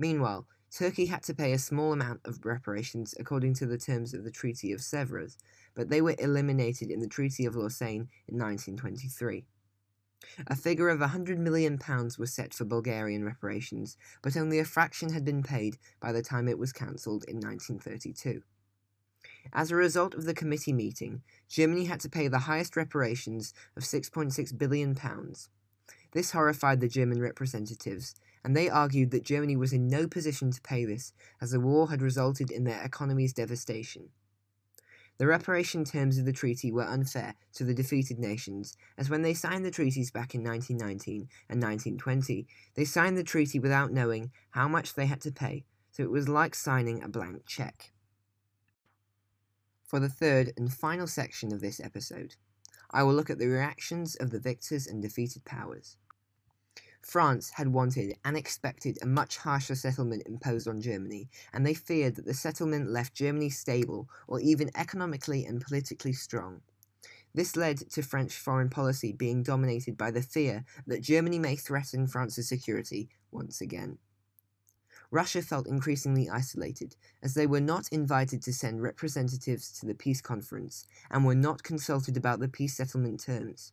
Meanwhile, 0.00 0.48
Turkey 0.72 1.06
had 1.06 1.22
to 1.22 1.34
pay 1.34 1.52
a 1.52 1.60
small 1.60 1.92
amount 1.92 2.22
of 2.24 2.44
reparations 2.44 3.14
according 3.16 3.54
to 3.54 3.66
the 3.66 3.78
terms 3.78 4.14
of 4.14 4.24
the 4.24 4.32
Treaty 4.32 4.72
of 4.72 4.80
Sèvres, 4.80 5.36
but 5.76 5.90
they 5.90 6.02
were 6.02 6.16
eliminated 6.18 6.90
in 6.90 6.98
the 6.98 7.06
Treaty 7.06 7.46
of 7.46 7.54
Lausanne 7.54 8.08
in 8.26 8.36
1923. 8.36 9.46
A 10.46 10.56
figure 10.56 10.88
of 10.88 11.00
£100 11.00 11.38
million 11.38 11.78
was 12.18 12.32
set 12.32 12.54
for 12.54 12.64
Bulgarian 12.64 13.24
reparations, 13.24 13.96
but 14.22 14.36
only 14.36 14.58
a 14.58 14.64
fraction 14.64 15.12
had 15.12 15.24
been 15.24 15.42
paid 15.42 15.78
by 16.00 16.12
the 16.12 16.22
time 16.22 16.48
it 16.48 16.58
was 16.58 16.72
cancelled 16.72 17.24
in 17.28 17.36
1932. 17.36 18.42
As 19.52 19.70
a 19.70 19.76
result 19.76 20.14
of 20.14 20.24
the 20.24 20.34
committee 20.34 20.72
meeting, 20.72 21.22
Germany 21.48 21.84
had 21.84 22.00
to 22.00 22.08
pay 22.08 22.28
the 22.28 22.40
highest 22.40 22.76
reparations 22.76 23.54
of 23.76 23.84
£6.6 23.84 24.58
billion. 24.58 24.96
This 26.12 26.32
horrified 26.32 26.80
the 26.80 26.88
German 26.88 27.20
representatives, 27.20 28.14
and 28.44 28.56
they 28.56 28.68
argued 28.68 29.10
that 29.10 29.24
Germany 29.24 29.56
was 29.56 29.72
in 29.72 29.88
no 29.88 30.06
position 30.08 30.50
to 30.50 30.60
pay 30.60 30.84
this, 30.84 31.12
as 31.40 31.50
the 31.50 31.60
war 31.60 31.90
had 31.90 32.02
resulted 32.02 32.50
in 32.50 32.64
their 32.64 32.82
economy's 32.82 33.32
devastation. 33.32 34.10
The 35.18 35.26
reparation 35.26 35.84
terms 35.84 36.18
of 36.18 36.26
the 36.26 36.32
treaty 36.32 36.70
were 36.70 36.84
unfair 36.84 37.34
to 37.54 37.64
the 37.64 37.72
defeated 37.72 38.18
nations, 38.18 38.76
as 38.98 39.08
when 39.08 39.22
they 39.22 39.32
signed 39.32 39.64
the 39.64 39.70
treaties 39.70 40.10
back 40.10 40.34
in 40.34 40.44
1919 40.44 41.28
and 41.48 41.62
1920, 41.62 42.46
they 42.74 42.84
signed 42.84 43.16
the 43.16 43.24
treaty 43.24 43.58
without 43.58 43.92
knowing 43.92 44.30
how 44.50 44.68
much 44.68 44.94
they 44.94 45.06
had 45.06 45.22
to 45.22 45.32
pay, 45.32 45.64
so 45.90 46.02
it 46.02 46.10
was 46.10 46.28
like 46.28 46.54
signing 46.54 47.02
a 47.02 47.08
blank 47.08 47.46
check. 47.46 47.92
For 49.86 50.00
the 50.00 50.10
third 50.10 50.52
and 50.56 50.70
final 50.70 51.06
section 51.06 51.52
of 51.52 51.60
this 51.60 51.80
episode, 51.80 52.34
I 52.90 53.02
will 53.02 53.14
look 53.14 53.30
at 53.30 53.38
the 53.38 53.48
reactions 53.48 54.16
of 54.16 54.30
the 54.30 54.40
victors 54.40 54.86
and 54.86 55.00
defeated 55.00 55.44
powers. 55.44 55.96
France 57.06 57.50
had 57.50 57.68
wanted 57.68 58.16
and 58.24 58.36
expected 58.36 58.98
a 59.00 59.06
much 59.06 59.36
harsher 59.36 59.76
settlement 59.76 60.24
imposed 60.26 60.66
on 60.66 60.80
Germany, 60.80 61.28
and 61.52 61.64
they 61.64 61.72
feared 61.72 62.16
that 62.16 62.24
the 62.24 62.34
settlement 62.34 62.90
left 62.90 63.14
Germany 63.14 63.48
stable 63.48 64.08
or 64.26 64.40
even 64.40 64.72
economically 64.74 65.44
and 65.44 65.60
politically 65.60 66.12
strong. 66.12 66.62
This 67.32 67.54
led 67.54 67.78
to 67.92 68.02
French 68.02 68.36
foreign 68.36 68.70
policy 68.70 69.12
being 69.12 69.44
dominated 69.44 69.96
by 69.96 70.10
the 70.10 70.20
fear 70.20 70.64
that 70.88 71.00
Germany 71.00 71.38
may 71.38 71.54
threaten 71.54 72.08
France's 72.08 72.48
security 72.48 73.08
once 73.30 73.60
again. 73.60 73.98
Russia 75.12 75.42
felt 75.42 75.68
increasingly 75.68 76.28
isolated, 76.28 76.96
as 77.22 77.34
they 77.34 77.46
were 77.46 77.60
not 77.60 77.88
invited 77.92 78.42
to 78.42 78.52
send 78.52 78.82
representatives 78.82 79.70
to 79.78 79.86
the 79.86 79.94
peace 79.94 80.20
conference 80.20 80.84
and 81.08 81.24
were 81.24 81.36
not 81.36 81.62
consulted 81.62 82.16
about 82.16 82.40
the 82.40 82.48
peace 82.48 82.76
settlement 82.76 83.20
terms. 83.20 83.72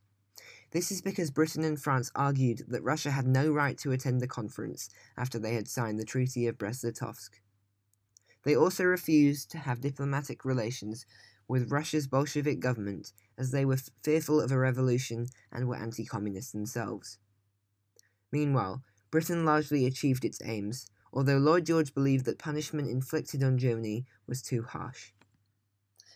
This 0.71 0.91
is 0.91 1.01
because 1.01 1.29
Britain 1.29 1.63
and 1.63 1.79
France 1.79 2.11
argued 2.15 2.63
that 2.67 2.83
Russia 2.83 3.11
had 3.11 3.27
no 3.27 3.51
right 3.51 3.77
to 3.77 3.91
attend 3.91 4.21
the 4.21 4.27
conference 4.27 4.89
after 5.15 5.37
they 5.37 5.53
had 5.53 5.67
signed 5.67 5.99
the 5.99 6.05
Treaty 6.05 6.47
of 6.47 6.57
Brest-Litovsk. 6.57 7.29
They 8.43 8.55
also 8.55 8.83
refused 8.83 9.51
to 9.51 9.59
have 9.59 9.81
diplomatic 9.81 10.43
relations 10.43 11.05
with 11.47 11.71
Russia's 11.71 12.07
Bolshevik 12.07 12.59
government 12.59 13.13
as 13.37 13.51
they 13.51 13.65
were 13.65 13.77
fearful 14.03 14.41
of 14.41 14.51
a 14.51 14.57
revolution 14.57 15.27
and 15.51 15.67
were 15.67 15.75
anti-communist 15.75 16.53
themselves. 16.53 17.19
Meanwhile, 18.31 18.81
Britain 19.11 19.45
largely 19.45 19.85
achieved 19.85 20.25
its 20.25 20.41
aims, 20.43 20.87
although 21.13 21.37
Lloyd 21.37 21.67
George 21.67 21.93
believed 21.93 22.25
that 22.25 22.39
punishment 22.39 22.89
inflicted 22.89 23.43
on 23.43 23.59
Germany 23.59 24.05
was 24.25 24.41
too 24.41 24.63
harsh. 24.63 25.11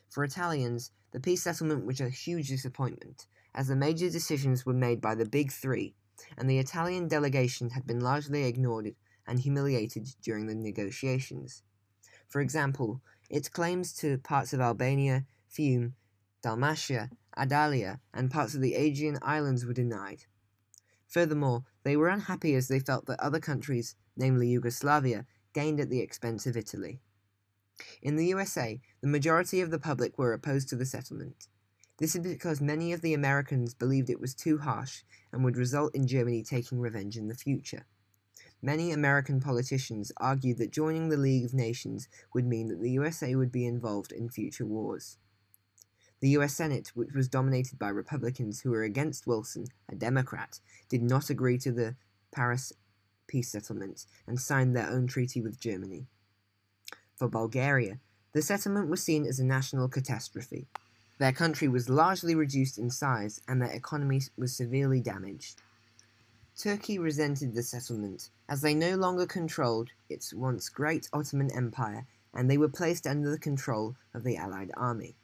For 0.09 0.23
Italians, 0.23 0.91
the 1.11 1.19
peace 1.19 1.43
settlement 1.43 1.85
was 1.85 2.01
a 2.01 2.09
huge 2.09 2.47
disappointment, 2.47 3.27
as 3.57 3.67
the 3.67 3.75
major 3.75 4.07
decisions 4.07 4.67
were 4.67 4.73
made 4.73 5.01
by 5.01 5.15
the 5.15 5.25
Big 5.25 5.51
Three, 5.51 5.95
and 6.37 6.47
the 6.47 6.59
Italian 6.59 7.07
delegation 7.07 7.71
had 7.71 7.87
been 7.87 7.99
largely 7.99 8.43
ignored 8.43 8.93
and 9.25 9.39
humiliated 9.39 10.07
during 10.21 10.45
the 10.45 10.53
negotiations. 10.53 11.63
For 12.27 12.39
example, 12.39 13.01
its 13.31 13.49
claims 13.49 13.93
to 13.93 14.19
parts 14.19 14.53
of 14.53 14.61
Albania, 14.61 15.25
Fiume, 15.49 15.93
Dalmatia, 16.43 17.09
Adalia, 17.35 17.99
and 18.13 18.29
parts 18.29 18.53
of 18.53 18.61
the 18.61 18.75
Aegean 18.75 19.17
Islands 19.23 19.65
were 19.65 19.73
denied. 19.73 20.25
Furthermore, 21.07 21.63
they 21.81 21.97
were 21.97 22.09
unhappy 22.09 22.53
as 22.53 22.67
they 22.67 22.79
felt 22.79 23.07
that 23.07 23.19
other 23.19 23.39
countries, 23.39 23.95
namely 24.15 24.49
Yugoslavia, 24.49 25.25
gained 25.53 25.79
at 25.79 25.89
the 25.89 26.01
expense 26.01 26.45
of 26.45 26.55
Italy. 26.55 27.01
In 28.03 28.17
the 28.17 28.27
USA, 28.27 28.79
the 29.01 29.07
majority 29.07 29.61
of 29.61 29.71
the 29.71 29.79
public 29.79 30.19
were 30.19 30.33
opposed 30.33 30.69
to 30.69 30.75
the 30.75 30.85
settlement. 30.85 31.47
This 31.97 32.15
is 32.15 32.21
because 32.21 32.61
many 32.61 32.93
of 32.93 33.01
the 33.01 33.13
Americans 33.13 33.73
believed 33.73 34.09
it 34.09 34.21
was 34.21 34.35
too 34.35 34.59
harsh 34.59 35.01
and 35.31 35.43
would 35.43 35.57
result 35.57 35.95
in 35.95 36.07
Germany 36.07 36.43
taking 36.43 36.79
revenge 36.79 37.17
in 37.17 37.27
the 37.27 37.35
future. 37.35 37.85
Many 38.61 38.91
American 38.91 39.39
politicians 39.39 40.11
argued 40.17 40.57
that 40.59 40.71
joining 40.71 41.09
the 41.09 41.17
League 41.17 41.45
of 41.45 41.53
Nations 41.53 42.07
would 42.33 42.45
mean 42.45 42.67
that 42.67 42.81
the 42.81 42.91
USA 42.91 43.35
would 43.35 43.51
be 43.51 43.65
involved 43.65 44.11
in 44.11 44.29
future 44.29 44.65
wars. 44.65 45.17
The 46.19 46.29
US 46.29 46.55
Senate, 46.55 46.91
which 46.95 47.13
was 47.13 47.27
dominated 47.27 47.77
by 47.77 47.89
Republicans 47.89 48.61
who 48.61 48.71
were 48.71 48.83
against 48.83 49.27
Wilson, 49.27 49.65
a 49.89 49.95
Democrat, 49.95 50.59
did 50.89 51.03
not 51.03 51.29
agree 51.29 51.57
to 51.59 51.71
the 51.71 51.95
Paris 52.31 52.73
peace 53.27 53.49
settlement 53.49 54.05
and 54.25 54.39
signed 54.39 54.75
their 54.75 54.89
own 54.89 55.05
treaty 55.05 55.41
with 55.41 55.59
Germany. 55.59 56.07
For 57.15 57.27
Bulgaria, 57.27 57.99
the 58.33 58.41
settlement 58.41 58.89
was 58.89 59.03
seen 59.03 59.25
as 59.25 59.39
a 59.39 59.45
national 59.45 59.89
catastrophe. 59.89 60.67
Their 61.17 61.31
country 61.31 61.67
was 61.67 61.89
largely 61.89 62.35
reduced 62.35 62.77
in 62.77 62.91
size 62.91 63.41
and 63.47 63.61
their 63.61 63.71
economy 63.71 64.21
was 64.37 64.55
severely 64.55 65.01
damaged. 65.01 65.61
Turkey 66.55 66.99
resented 66.99 67.53
the 67.53 67.63
settlement, 67.63 68.29
as 68.49 68.61
they 68.61 68.73
no 68.73 68.95
longer 68.95 69.25
controlled 69.25 69.89
its 70.09 70.33
once 70.33 70.69
great 70.69 71.09
Ottoman 71.13 71.51
Empire 71.51 72.05
and 72.33 72.49
they 72.49 72.57
were 72.57 72.69
placed 72.69 73.07
under 73.07 73.29
the 73.29 73.39
control 73.39 73.95
of 74.13 74.23
the 74.23 74.37
Allied 74.37 74.71
army. 74.77 75.15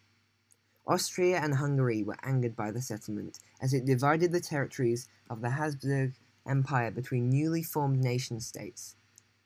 Austria 0.85 1.39
and 1.39 1.55
Hungary 1.55 2.03
were 2.03 2.17
angered 2.23 2.55
by 2.55 2.71
the 2.71 2.81
settlement, 2.81 3.39
as 3.61 3.73
it 3.73 3.85
divided 3.85 4.31
the 4.31 4.41
territories 4.41 5.07
of 5.29 5.41
the 5.41 5.51
Habsburg 5.51 6.13
Empire 6.45 6.91
between 6.91 7.29
newly 7.29 7.63
formed 7.63 8.03
nation 8.03 8.39
states. 8.39 8.95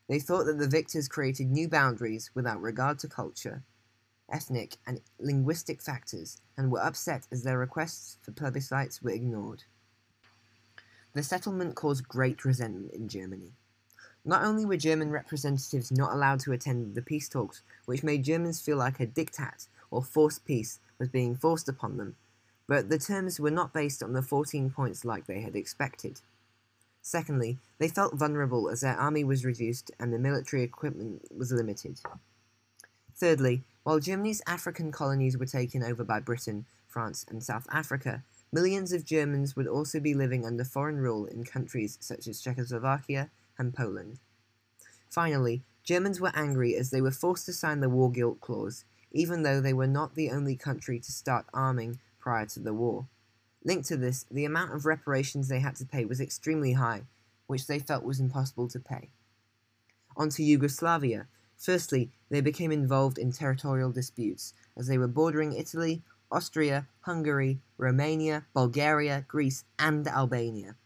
They 0.08 0.18
thought 0.18 0.46
that 0.46 0.58
the 0.58 0.66
victors 0.66 1.06
created 1.08 1.50
new 1.50 1.68
boundaries 1.68 2.30
without 2.34 2.60
regard 2.60 2.98
to 3.00 3.08
culture, 3.08 3.62
ethnic, 4.30 4.76
and 4.86 5.00
linguistic 5.18 5.82
factors, 5.82 6.40
and 6.56 6.70
were 6.70 6.84
upset 6.84 7.26
as 7.32 7.42
their 7.42 7.58
requests 7.58 8.18
for 8.22 8.32
plebiscites 8.32 9.02
were 9.02 9.10
ignored. 9.10 9.64
The 11.14 11.22
settlement 11.22 11.74
caused 11.74 12.08
great 12.08 12.44
resentment 12.44 12.92
in 12.92 13.08
Germany. 13.08 13.52
Not 14.24 14.44
only 14.44 14.64
were 14.64 14.76
German 14.76 15.10
representatives 15.10 15.90
not 15.90 16.12
allowed 16.12 16.40
to 16.40 16.52
attend 16.52 16.94
the 16.94 17.02
peace 17.02 17.28
talks, 17.28 17.62
which 17.86 18.02
made 18.02 18.24
Germans 18.24 18.60
feel 18.60 18.76
like 18.76 19.00
a 19.00 19.06
diktat 19.06 19.68
or 19.90 20.02
forced 20.02 20.44
peace 20.44 20.80
was 20.98 21.08
being 21.08 21.34
forced 21.34 21.68
upon 21.68 21.96
them, 21.96 22.16
but 22.66 22.90
the 22.90 22.98
terms 22.98 23.40
were 23.40 23.50
not 23.50 23.72
based 23.72 24.02
on 24.02 24.12
the 24.12 24.22
14 24.22 24.70
points 24.70 25.04
like 25.04 25.26
they 25.26 25.40
had 25.40 25.56
expected. 25.56 26.20
Secondly, 27.00 27.56
they 27.78 27.88
felt 27.88 28.14
vulnerable 28.14 28.68
as 28.68 28.82
their 28.82 28.96
army 28.96 29.24
was 29.24 29.44
reduced 29.44 29.90
and 29.98 30.12
the 30.12 30.18
military 30.18 30.62
equipment 30.62 31.22
was 31.34 31.50
limited. 31.50 32.00
Thirdly, 33.16 33.62
while 33.82 34.00
Germany's 34.00 34.42
African 34.46 34.92
colonies 34.92 35.36
were 35.36 35.46
taken 35.46 35.82
over 35.82 36.04
by 36.04 36.20
Britain, 36.20 36.66
France, 36.86 37.24
and 37.28 37.42
South 37.42 37.66
Africa, 37.70 38.22
millions 38.52 38.92
of 38.92 39.04
Germans 39.04 39.56
would 39.56 39.66
also 39.66 40.00
be 40.00 40.14
living 40.14 40.44
under 40.44 40.64
foreign 40.64 40.98
rule 40.98 41.26
in 41.26 41.44
countries 41.44 41.98
such 42.00 42.26
as 42.26 42.40
Czechoslovakia 42.40 43.30
and 43.58 43.74
Poland. 43.74 44.18
Finally, 45.10 45.62
Germans 45.84 46.20
were 46.20 46.32
angry 46.34 46.74
as 46.74 46.90
they 46.90 47.00
were 47.00 47.10
forced 47.10 47.46
to 47.46 47.52
sign 47.52 47.80
the 47.80 47.88
War 47.88 48.10
Guilt 48.10 48.40
Clause, 48.40 48.84
even 49.10 49.42
though 49.42 49.60
they 49.60 49.72
were 49.72 49.86
not 49.86 50.14
the 50.14 50.30
only 50.30 50.54
country 50.54 50.98
to 51.00 51.12
start 51.12 51.46
arming 51.54 51.98
prior 52.18 52.46
to 52.46 52.60
the 52.60 52.74
war. 52.74 53.06
Linked 53.64 53.88
to 53.88 53.96
this, 53.96 54.24
the 54.30 54.44
amount 54.44 54.74
of 54.74 54.86
reparations 54.86 55.48
they 55.48 55.60
had 55.60 55.76
to 55.76 55.86
pay 55.86 56.04
was 56.04 56.20
extremely 56.20 56.74
high, 56.74 57.02
which 57.46 57.66
they 57.66 57.78
felt 57.78 58.04
was 58.04 58.20
impossible 58.20 58.68
to 58.68 58.78
pay. 58.78 59.08
On 60.16 60.28
to 60.30 60.42
Yugoslavia, 60.42 61.26
Firstly, 61.58 62.12
they 62.30 62.40
became 62.40 62.70
involved 62.70 63.18
in 63.18 63.32
territorial 63.32 63.90
disputes, 63.90 64.54
as 64.76 64.86
they 64.86 64.96
were 64.96 65.08
bordering 65.08 65.52
Italy, 65.52 66.02
Austria, 66.30 66.86
Hungary, 67.00 67.60
Romania, 67.76 68.46
Bulgaria, 68.54 69.24
Greece, 69.26 69.64
and 69.78 70.06
Albania. 70.06 70.76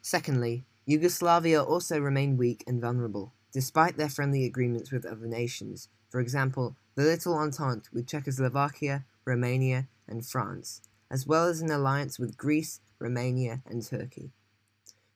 Secondly, 0.00 0.64
Yugoslavia 0.86 1.62
also 1.62 1.98
remained 1.98 2.38
weak 2.38 2.62
and 2.66 2.80
vulnerable, 2.80 3.32
despite 3.52 3.96
their 3.96 4.08
friendly 4.08 4.44
agreements 4.44 4.92
with 4.92 5.04
other 5.04 5.26
nations, 5.26 5.88
for 6.10 6.20
example, 6.20 6.76
the 6.94 7.02
Little 7.02 7.34
Entente 7.34 7.88
with 7.92 8.06
Czechoslovakia, 8.06 9.04
Romania, 9.24 9.88
and 10.06 10.24
France, 10.24 10.80
as 11.10 11.26
well 11.26 11.46
as 11.46 11.60
an 11.60 11.70
alliance 11.70 12.20
with 12.20 12.36
Greece, 12.36 12.80
Romania, 13.00 13.62
and 13.66 13.84
Turkey. 13.84 14.30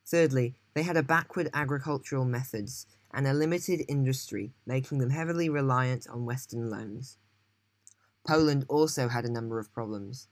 Thirdly, 0.05 0.55
they 0.73 0.83
had 0.83 0.97
a 0.97 1.03
backward 1.03 1.49
agricultural 1.53 2.25
methods 2.25 2.87
and 3.13 3.27
a 3.27 3.33
limited 3.33 3.83
industry, 3.87 4.53
making 4.65 4.99
them 4.99 5.09
heavily 5.09 5.49
reliant 5.49 6.07
on 6.07 6.25
Western 6.25 6.69
loans. 6.69 7.17
Poland 8.25 8.65
also 8.67 9.07
had 9.07 9.25
a 9.25 9.31
number 9.31 9.59
of 9.59 9.73
problems. 9.73 10.27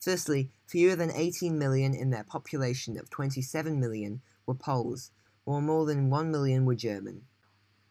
Firstly, 0.00 0.50
fewer 0.66 0.96
than 0.96 1.10
18 1.10 1.58
million 1.58 1.94
in 1.94 2.10
their 2.10 2.24
population 2.24 2.98
of 2.98 3.10
27 3.10 3.78
million 3.78 4.22
were 4.46 4.54
Poles, 4.54 5.10
while 5.44 5.60
more 5.60 5.84
than 5.84 6.10
1 6.10 6.30
million 6.30 6.64
were 6.64 6.74
German. 6.74 7.22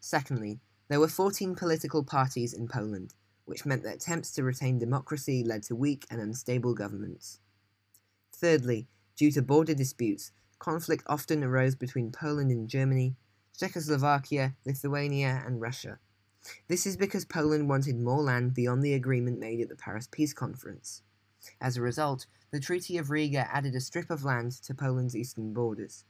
Secondly, 0.00 0.60
there 0.88 0.98
were 0.98 1.08
14 1.08 1.54
political 1.54 2.02
parties 2.02 2.52
in 2.52 2.66
Poland, 2.66 3.14
which 3.44 3.66
meant 3.66 3.82
that 3.82 3.96
attempts 3.96 4.32
to 4.32 4.42
retain 4.42 4.78
democracy 4.78 5.44
led 5.44 5.62
to 5.64 5.76
weak 5.76 6.06
and 6.10 6.20
unstable 6.20 6.74
governments. 6.74 7.40
Thirdly, 8.32 8.88
due 9.16 9.30
to 9.32 9.42
border 9.42 9.74
disputes, 9.74 10.32
conflict 10.58 11.04
often 11.06 11.44
arose 11.44 11.74
between 11.74 12.10
Poland 12.10 12.50
and 12.50 12.68
Germany, 12.68 13.16
Czechoslovakia, 13.58 14.54
Lithuania, 14.64 15.42
and 15.46 15.60
Russia. 15.60 15.98
This 16.68 16.86
is 16.86 16.96
because 16.96 17.24
Poland 17.24 17.68
wanted 17.68 18.00
more 18.00 18.22
land 18.22 18.54
beyond 18.54 18.82
the 18.82 18.94
agreement 18.94 19.38
made 19.38 19.60
at 19.60 19.68
the 19.68 19.76
Paris 19.76 20.08
Peace 20.10 20.32
Conference. 20.32 21.02
As 21.60 21.76
a 21.76 21.82
result, 21.82 22.26
the 22.50 22.60
Treaty 22.60 22.98
of 22.98 23.10
Riga 23.10 23.48
added 23.54 23.74
a 23.74 23.80
strip 23.80 24.10
of 24.10 24.24
land 24.24 24.52
to 24.62 24.74
Poland's 24.74 25.16
eastern 25.16 25.52
borders. 25.52 26.04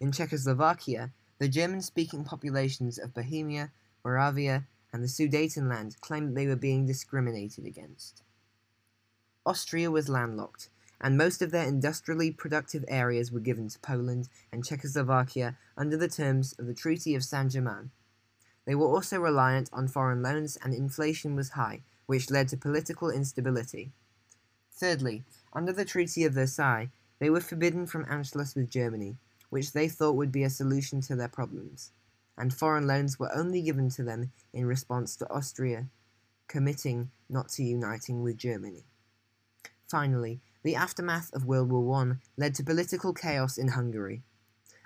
In 0.00 0.12
Czechoslovakia, 0.12 1.12
the 1.38 1.48
German 1.48 1.82
speaking 1.82 2.24
populations 2.24 2.98
of 2.98 3.14
Bohemia, 3.14 3.72
Moravia, 4.04 4.66
and 4.92 5.02
the 5.02 5.08
Sudetenland 5.08 6.00
claimed 6.00 6.36
they 6.36 6.46
were 6.46 6.56
being 6.56 6.86
discriminated 6.86 7.66
against. 7.66 8.22
Austria 9.44 9.90
was 9.90 10.08
landlocked, 10.08 10.68
and 11.02 11.18
most 11.18 11.42
of 11.42 11.50
their 11.50 11.66
industrially 11.66 12.30
productive 12.30 12.84
areas 12.86 13.32
were 13.32 13.40
given 13.40 13.68
to 13.68 13.78
Poland 13.80 14.28
and 14.52 14.64
Czechoslovakia 14.64 15.56
under 15.76 15.96
the 15.96 16.08
terms 16.08 16.54
of 16.58 16.66
the 16.66 16.74
Treaty 16.74 17.14
of 17.14 17.24
Saint 17.24 17.52
Germain. 17.52 17.90
They 18.64 18.74
were 18.74 18.86
also 18.86 19.18
reliant 19.18 19.68
on 19.72 19.88
foreign 19.88 20.22
loans, 20.22 20.56
and 20.62 20.72
inflation 20.72 21.34
was 21.34 21.50
high, 21.50 21.82
which 22.06 22.30
led 22.30 22.48
to 22.48 22.56
political 22.56 23.10
instability. 23.10 23.90
Thirdly, 24.72 25.24
under 25.52 25.72
the 25.72 25.84
Treaty 25.84 26.24
of 26.24 26.34
Versailles, 26.34 26.90
they 27.18 27.28
were 27.28 27.40
forbidden 27.40 27.86
from 27.86 28.06
Anschluss 28.06 28.54
with 28.54 28.70
Germany, 28.70 29.16
which 29.50 29.72
they 29.72 29.88
thought 29.88 30.16
would 30.16 30.32
be 30.32 30.44
a 30.44 30.50
solution 30.50 31.00
to 31.02 31.16
their 31.16 31.28
problems, 31.28 31.90
and 32.38 32.54
foreign 32.54 32.86
loans 32.86 33.18
were 33.18 33.34
only 33.34 33.60
given 33.60 33.90
to 33.90 34.02
them 34.02 34.30
in 34.52 34.66
response 34.66 35.16
to 35.16 35.30
Austria 35.30 35.88
committing 36.52 37.10
not 37.30 37.48
to 37.48 37.62
uniting 37.62 38.22
with 38.22 38.36
Germany. 38.36 38.84
Finally, 39.88 40.38
the 40.62 40.76
aftermath 40.76 41.32
of 41.32 41.46
World 41.46 41.70
War 41.70 42.02
I 42.02 42.12
led 42.36 42.54
to 42.54 42.64
political 42.64 43.12
chaos 43.12 43.58
in 43.58 43.68
Hungary. 43.68 44.22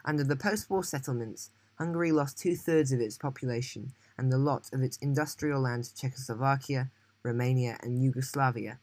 Under 0.05 0.25
the 0.25 0.37
post 0.37 0.71
war 0.71 0.83
settlements, 0.83 1.51
Hungary 1.79 2.13
lost 2.13 2.39
two 2.39 2.57
thirds 2.57 2.93
of 2.93 3.01
its 3.01 3.19
population 3.19 3.93
and 4.17 4.33
a 4.33 4.39
lot 4.39 4.71
of 4.73 4.83
its 4.83 4.97
industrial 4.99 5.61
land 5.61 5.85
to 5.85 5.95
Czechoslovakia, 5.95 6.91
Romania, 7.23 7.77
and 7.83 8.03
Yugoslavia. 8.03 8.79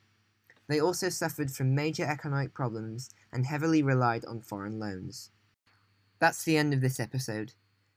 They 0.67 0.79
also 0.79 1.09
suffered 1.09 1.51
from 1.51 1.75
major 1.75 2.05
economic 2.05 2.53
problems 2.53 3.09
and 3.31 3.45
heavily 3.45 3.81
relied 3.81 4.25
on 4.25 4.41
foreign 4.41 4.79
loans. 4.79 5.31
That's 6.19 6.43
the 6.43 6.57
end 6.57 6.73
of 6.73 6.81
this 6.81 6.99
episode. 6.99 7.53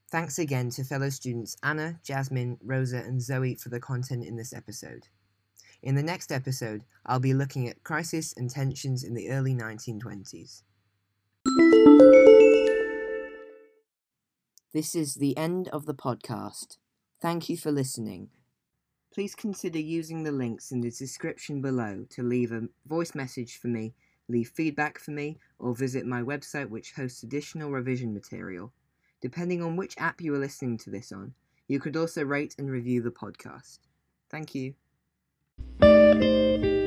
Thanks 0.09 0.39
again 0.39 0.71
to 0.71 0.85
fellow 0.85 1.11
students 1.11 1.57
Anna, 1.63 2.01
Jasmine, 2.03 2.59
Rosa, 2.65 2.99
and 2.99 3.21
Zoe 3.21 3.55
for 3.55 3.69
the 3.69 3.81
content 3.81 4.25
in 4.25 4.37
this 4.37 4.53
episode. 4.53 5.09
In 5.83 5.95
the 5.95 6.03
next 6.03 6.33
episode, 6.33 6.85
I'll 7.05 7.21
be 7.21 7.35
looking 7.35 7.69
at 7.69 7.85
crisis 7.85 8.35
and 8.37 8.51
tensions 8.51 9.05
in 9.05 9.15
the 9.15 9.31
early 9.31 9.55
1920s. 9.55 10.63
This 14.73 14.95
is 14.95 15.15
the 15.15 15.37
end 15.37 15.69
of 15.69 15.87
the 15.87 15.95
podcast. 15.95 16.79
Thank 17.21 17.49
you 17.49 17.57
for 17.57 17.71
listening. 17.71 18.31
Please 19.13 19.35
consider 19.35 19.79
using 19.79 20.23
the 20.23 20.33
links 20.33 20.71
in 20.71 20.81
the 20.81 20.91
description 20.91 21.63
below 21.63 22.05
to 22.11 22.23
leave 22.23 22.53
a 22.53 22.69
voice 22.87 23.15
message 23.15 23.59
for 23.59 23.69
me, 23.69 23.95
leave 24.29 24.49
feedback 24.49 24.99
for 24.99 25.13
me, 25.13 25.39
or 25.59 25.75
visit 25.75 26.05
my 26.05 26.21
website 26.21 26.69
which 26.69 26.93
hosts 26.93 27.23
additional 27.23 27.71
revision 27.71 28.13
material. 28.13 28.73
Depending 29.23 29.63
on 29.63 29.77
which 29.77 29.97
app 29.97 30.21
you 30.21 30.35
are 30.35 30.39
listening 30.39 30.77
to 30.79 30.91
this 30.91 31.13
on, 31.13 31.33
you 31.69 31.81
could 31.81 31.97
also 31.97 32.23
rate 32.23 32.55
and 32.59 32.71
review 32.71 33.01
the 33.01 33.11
podcast. 33.11 33.79
Thank 34.29 34.55
you. 34.55 34.75
Música 35.59 36.86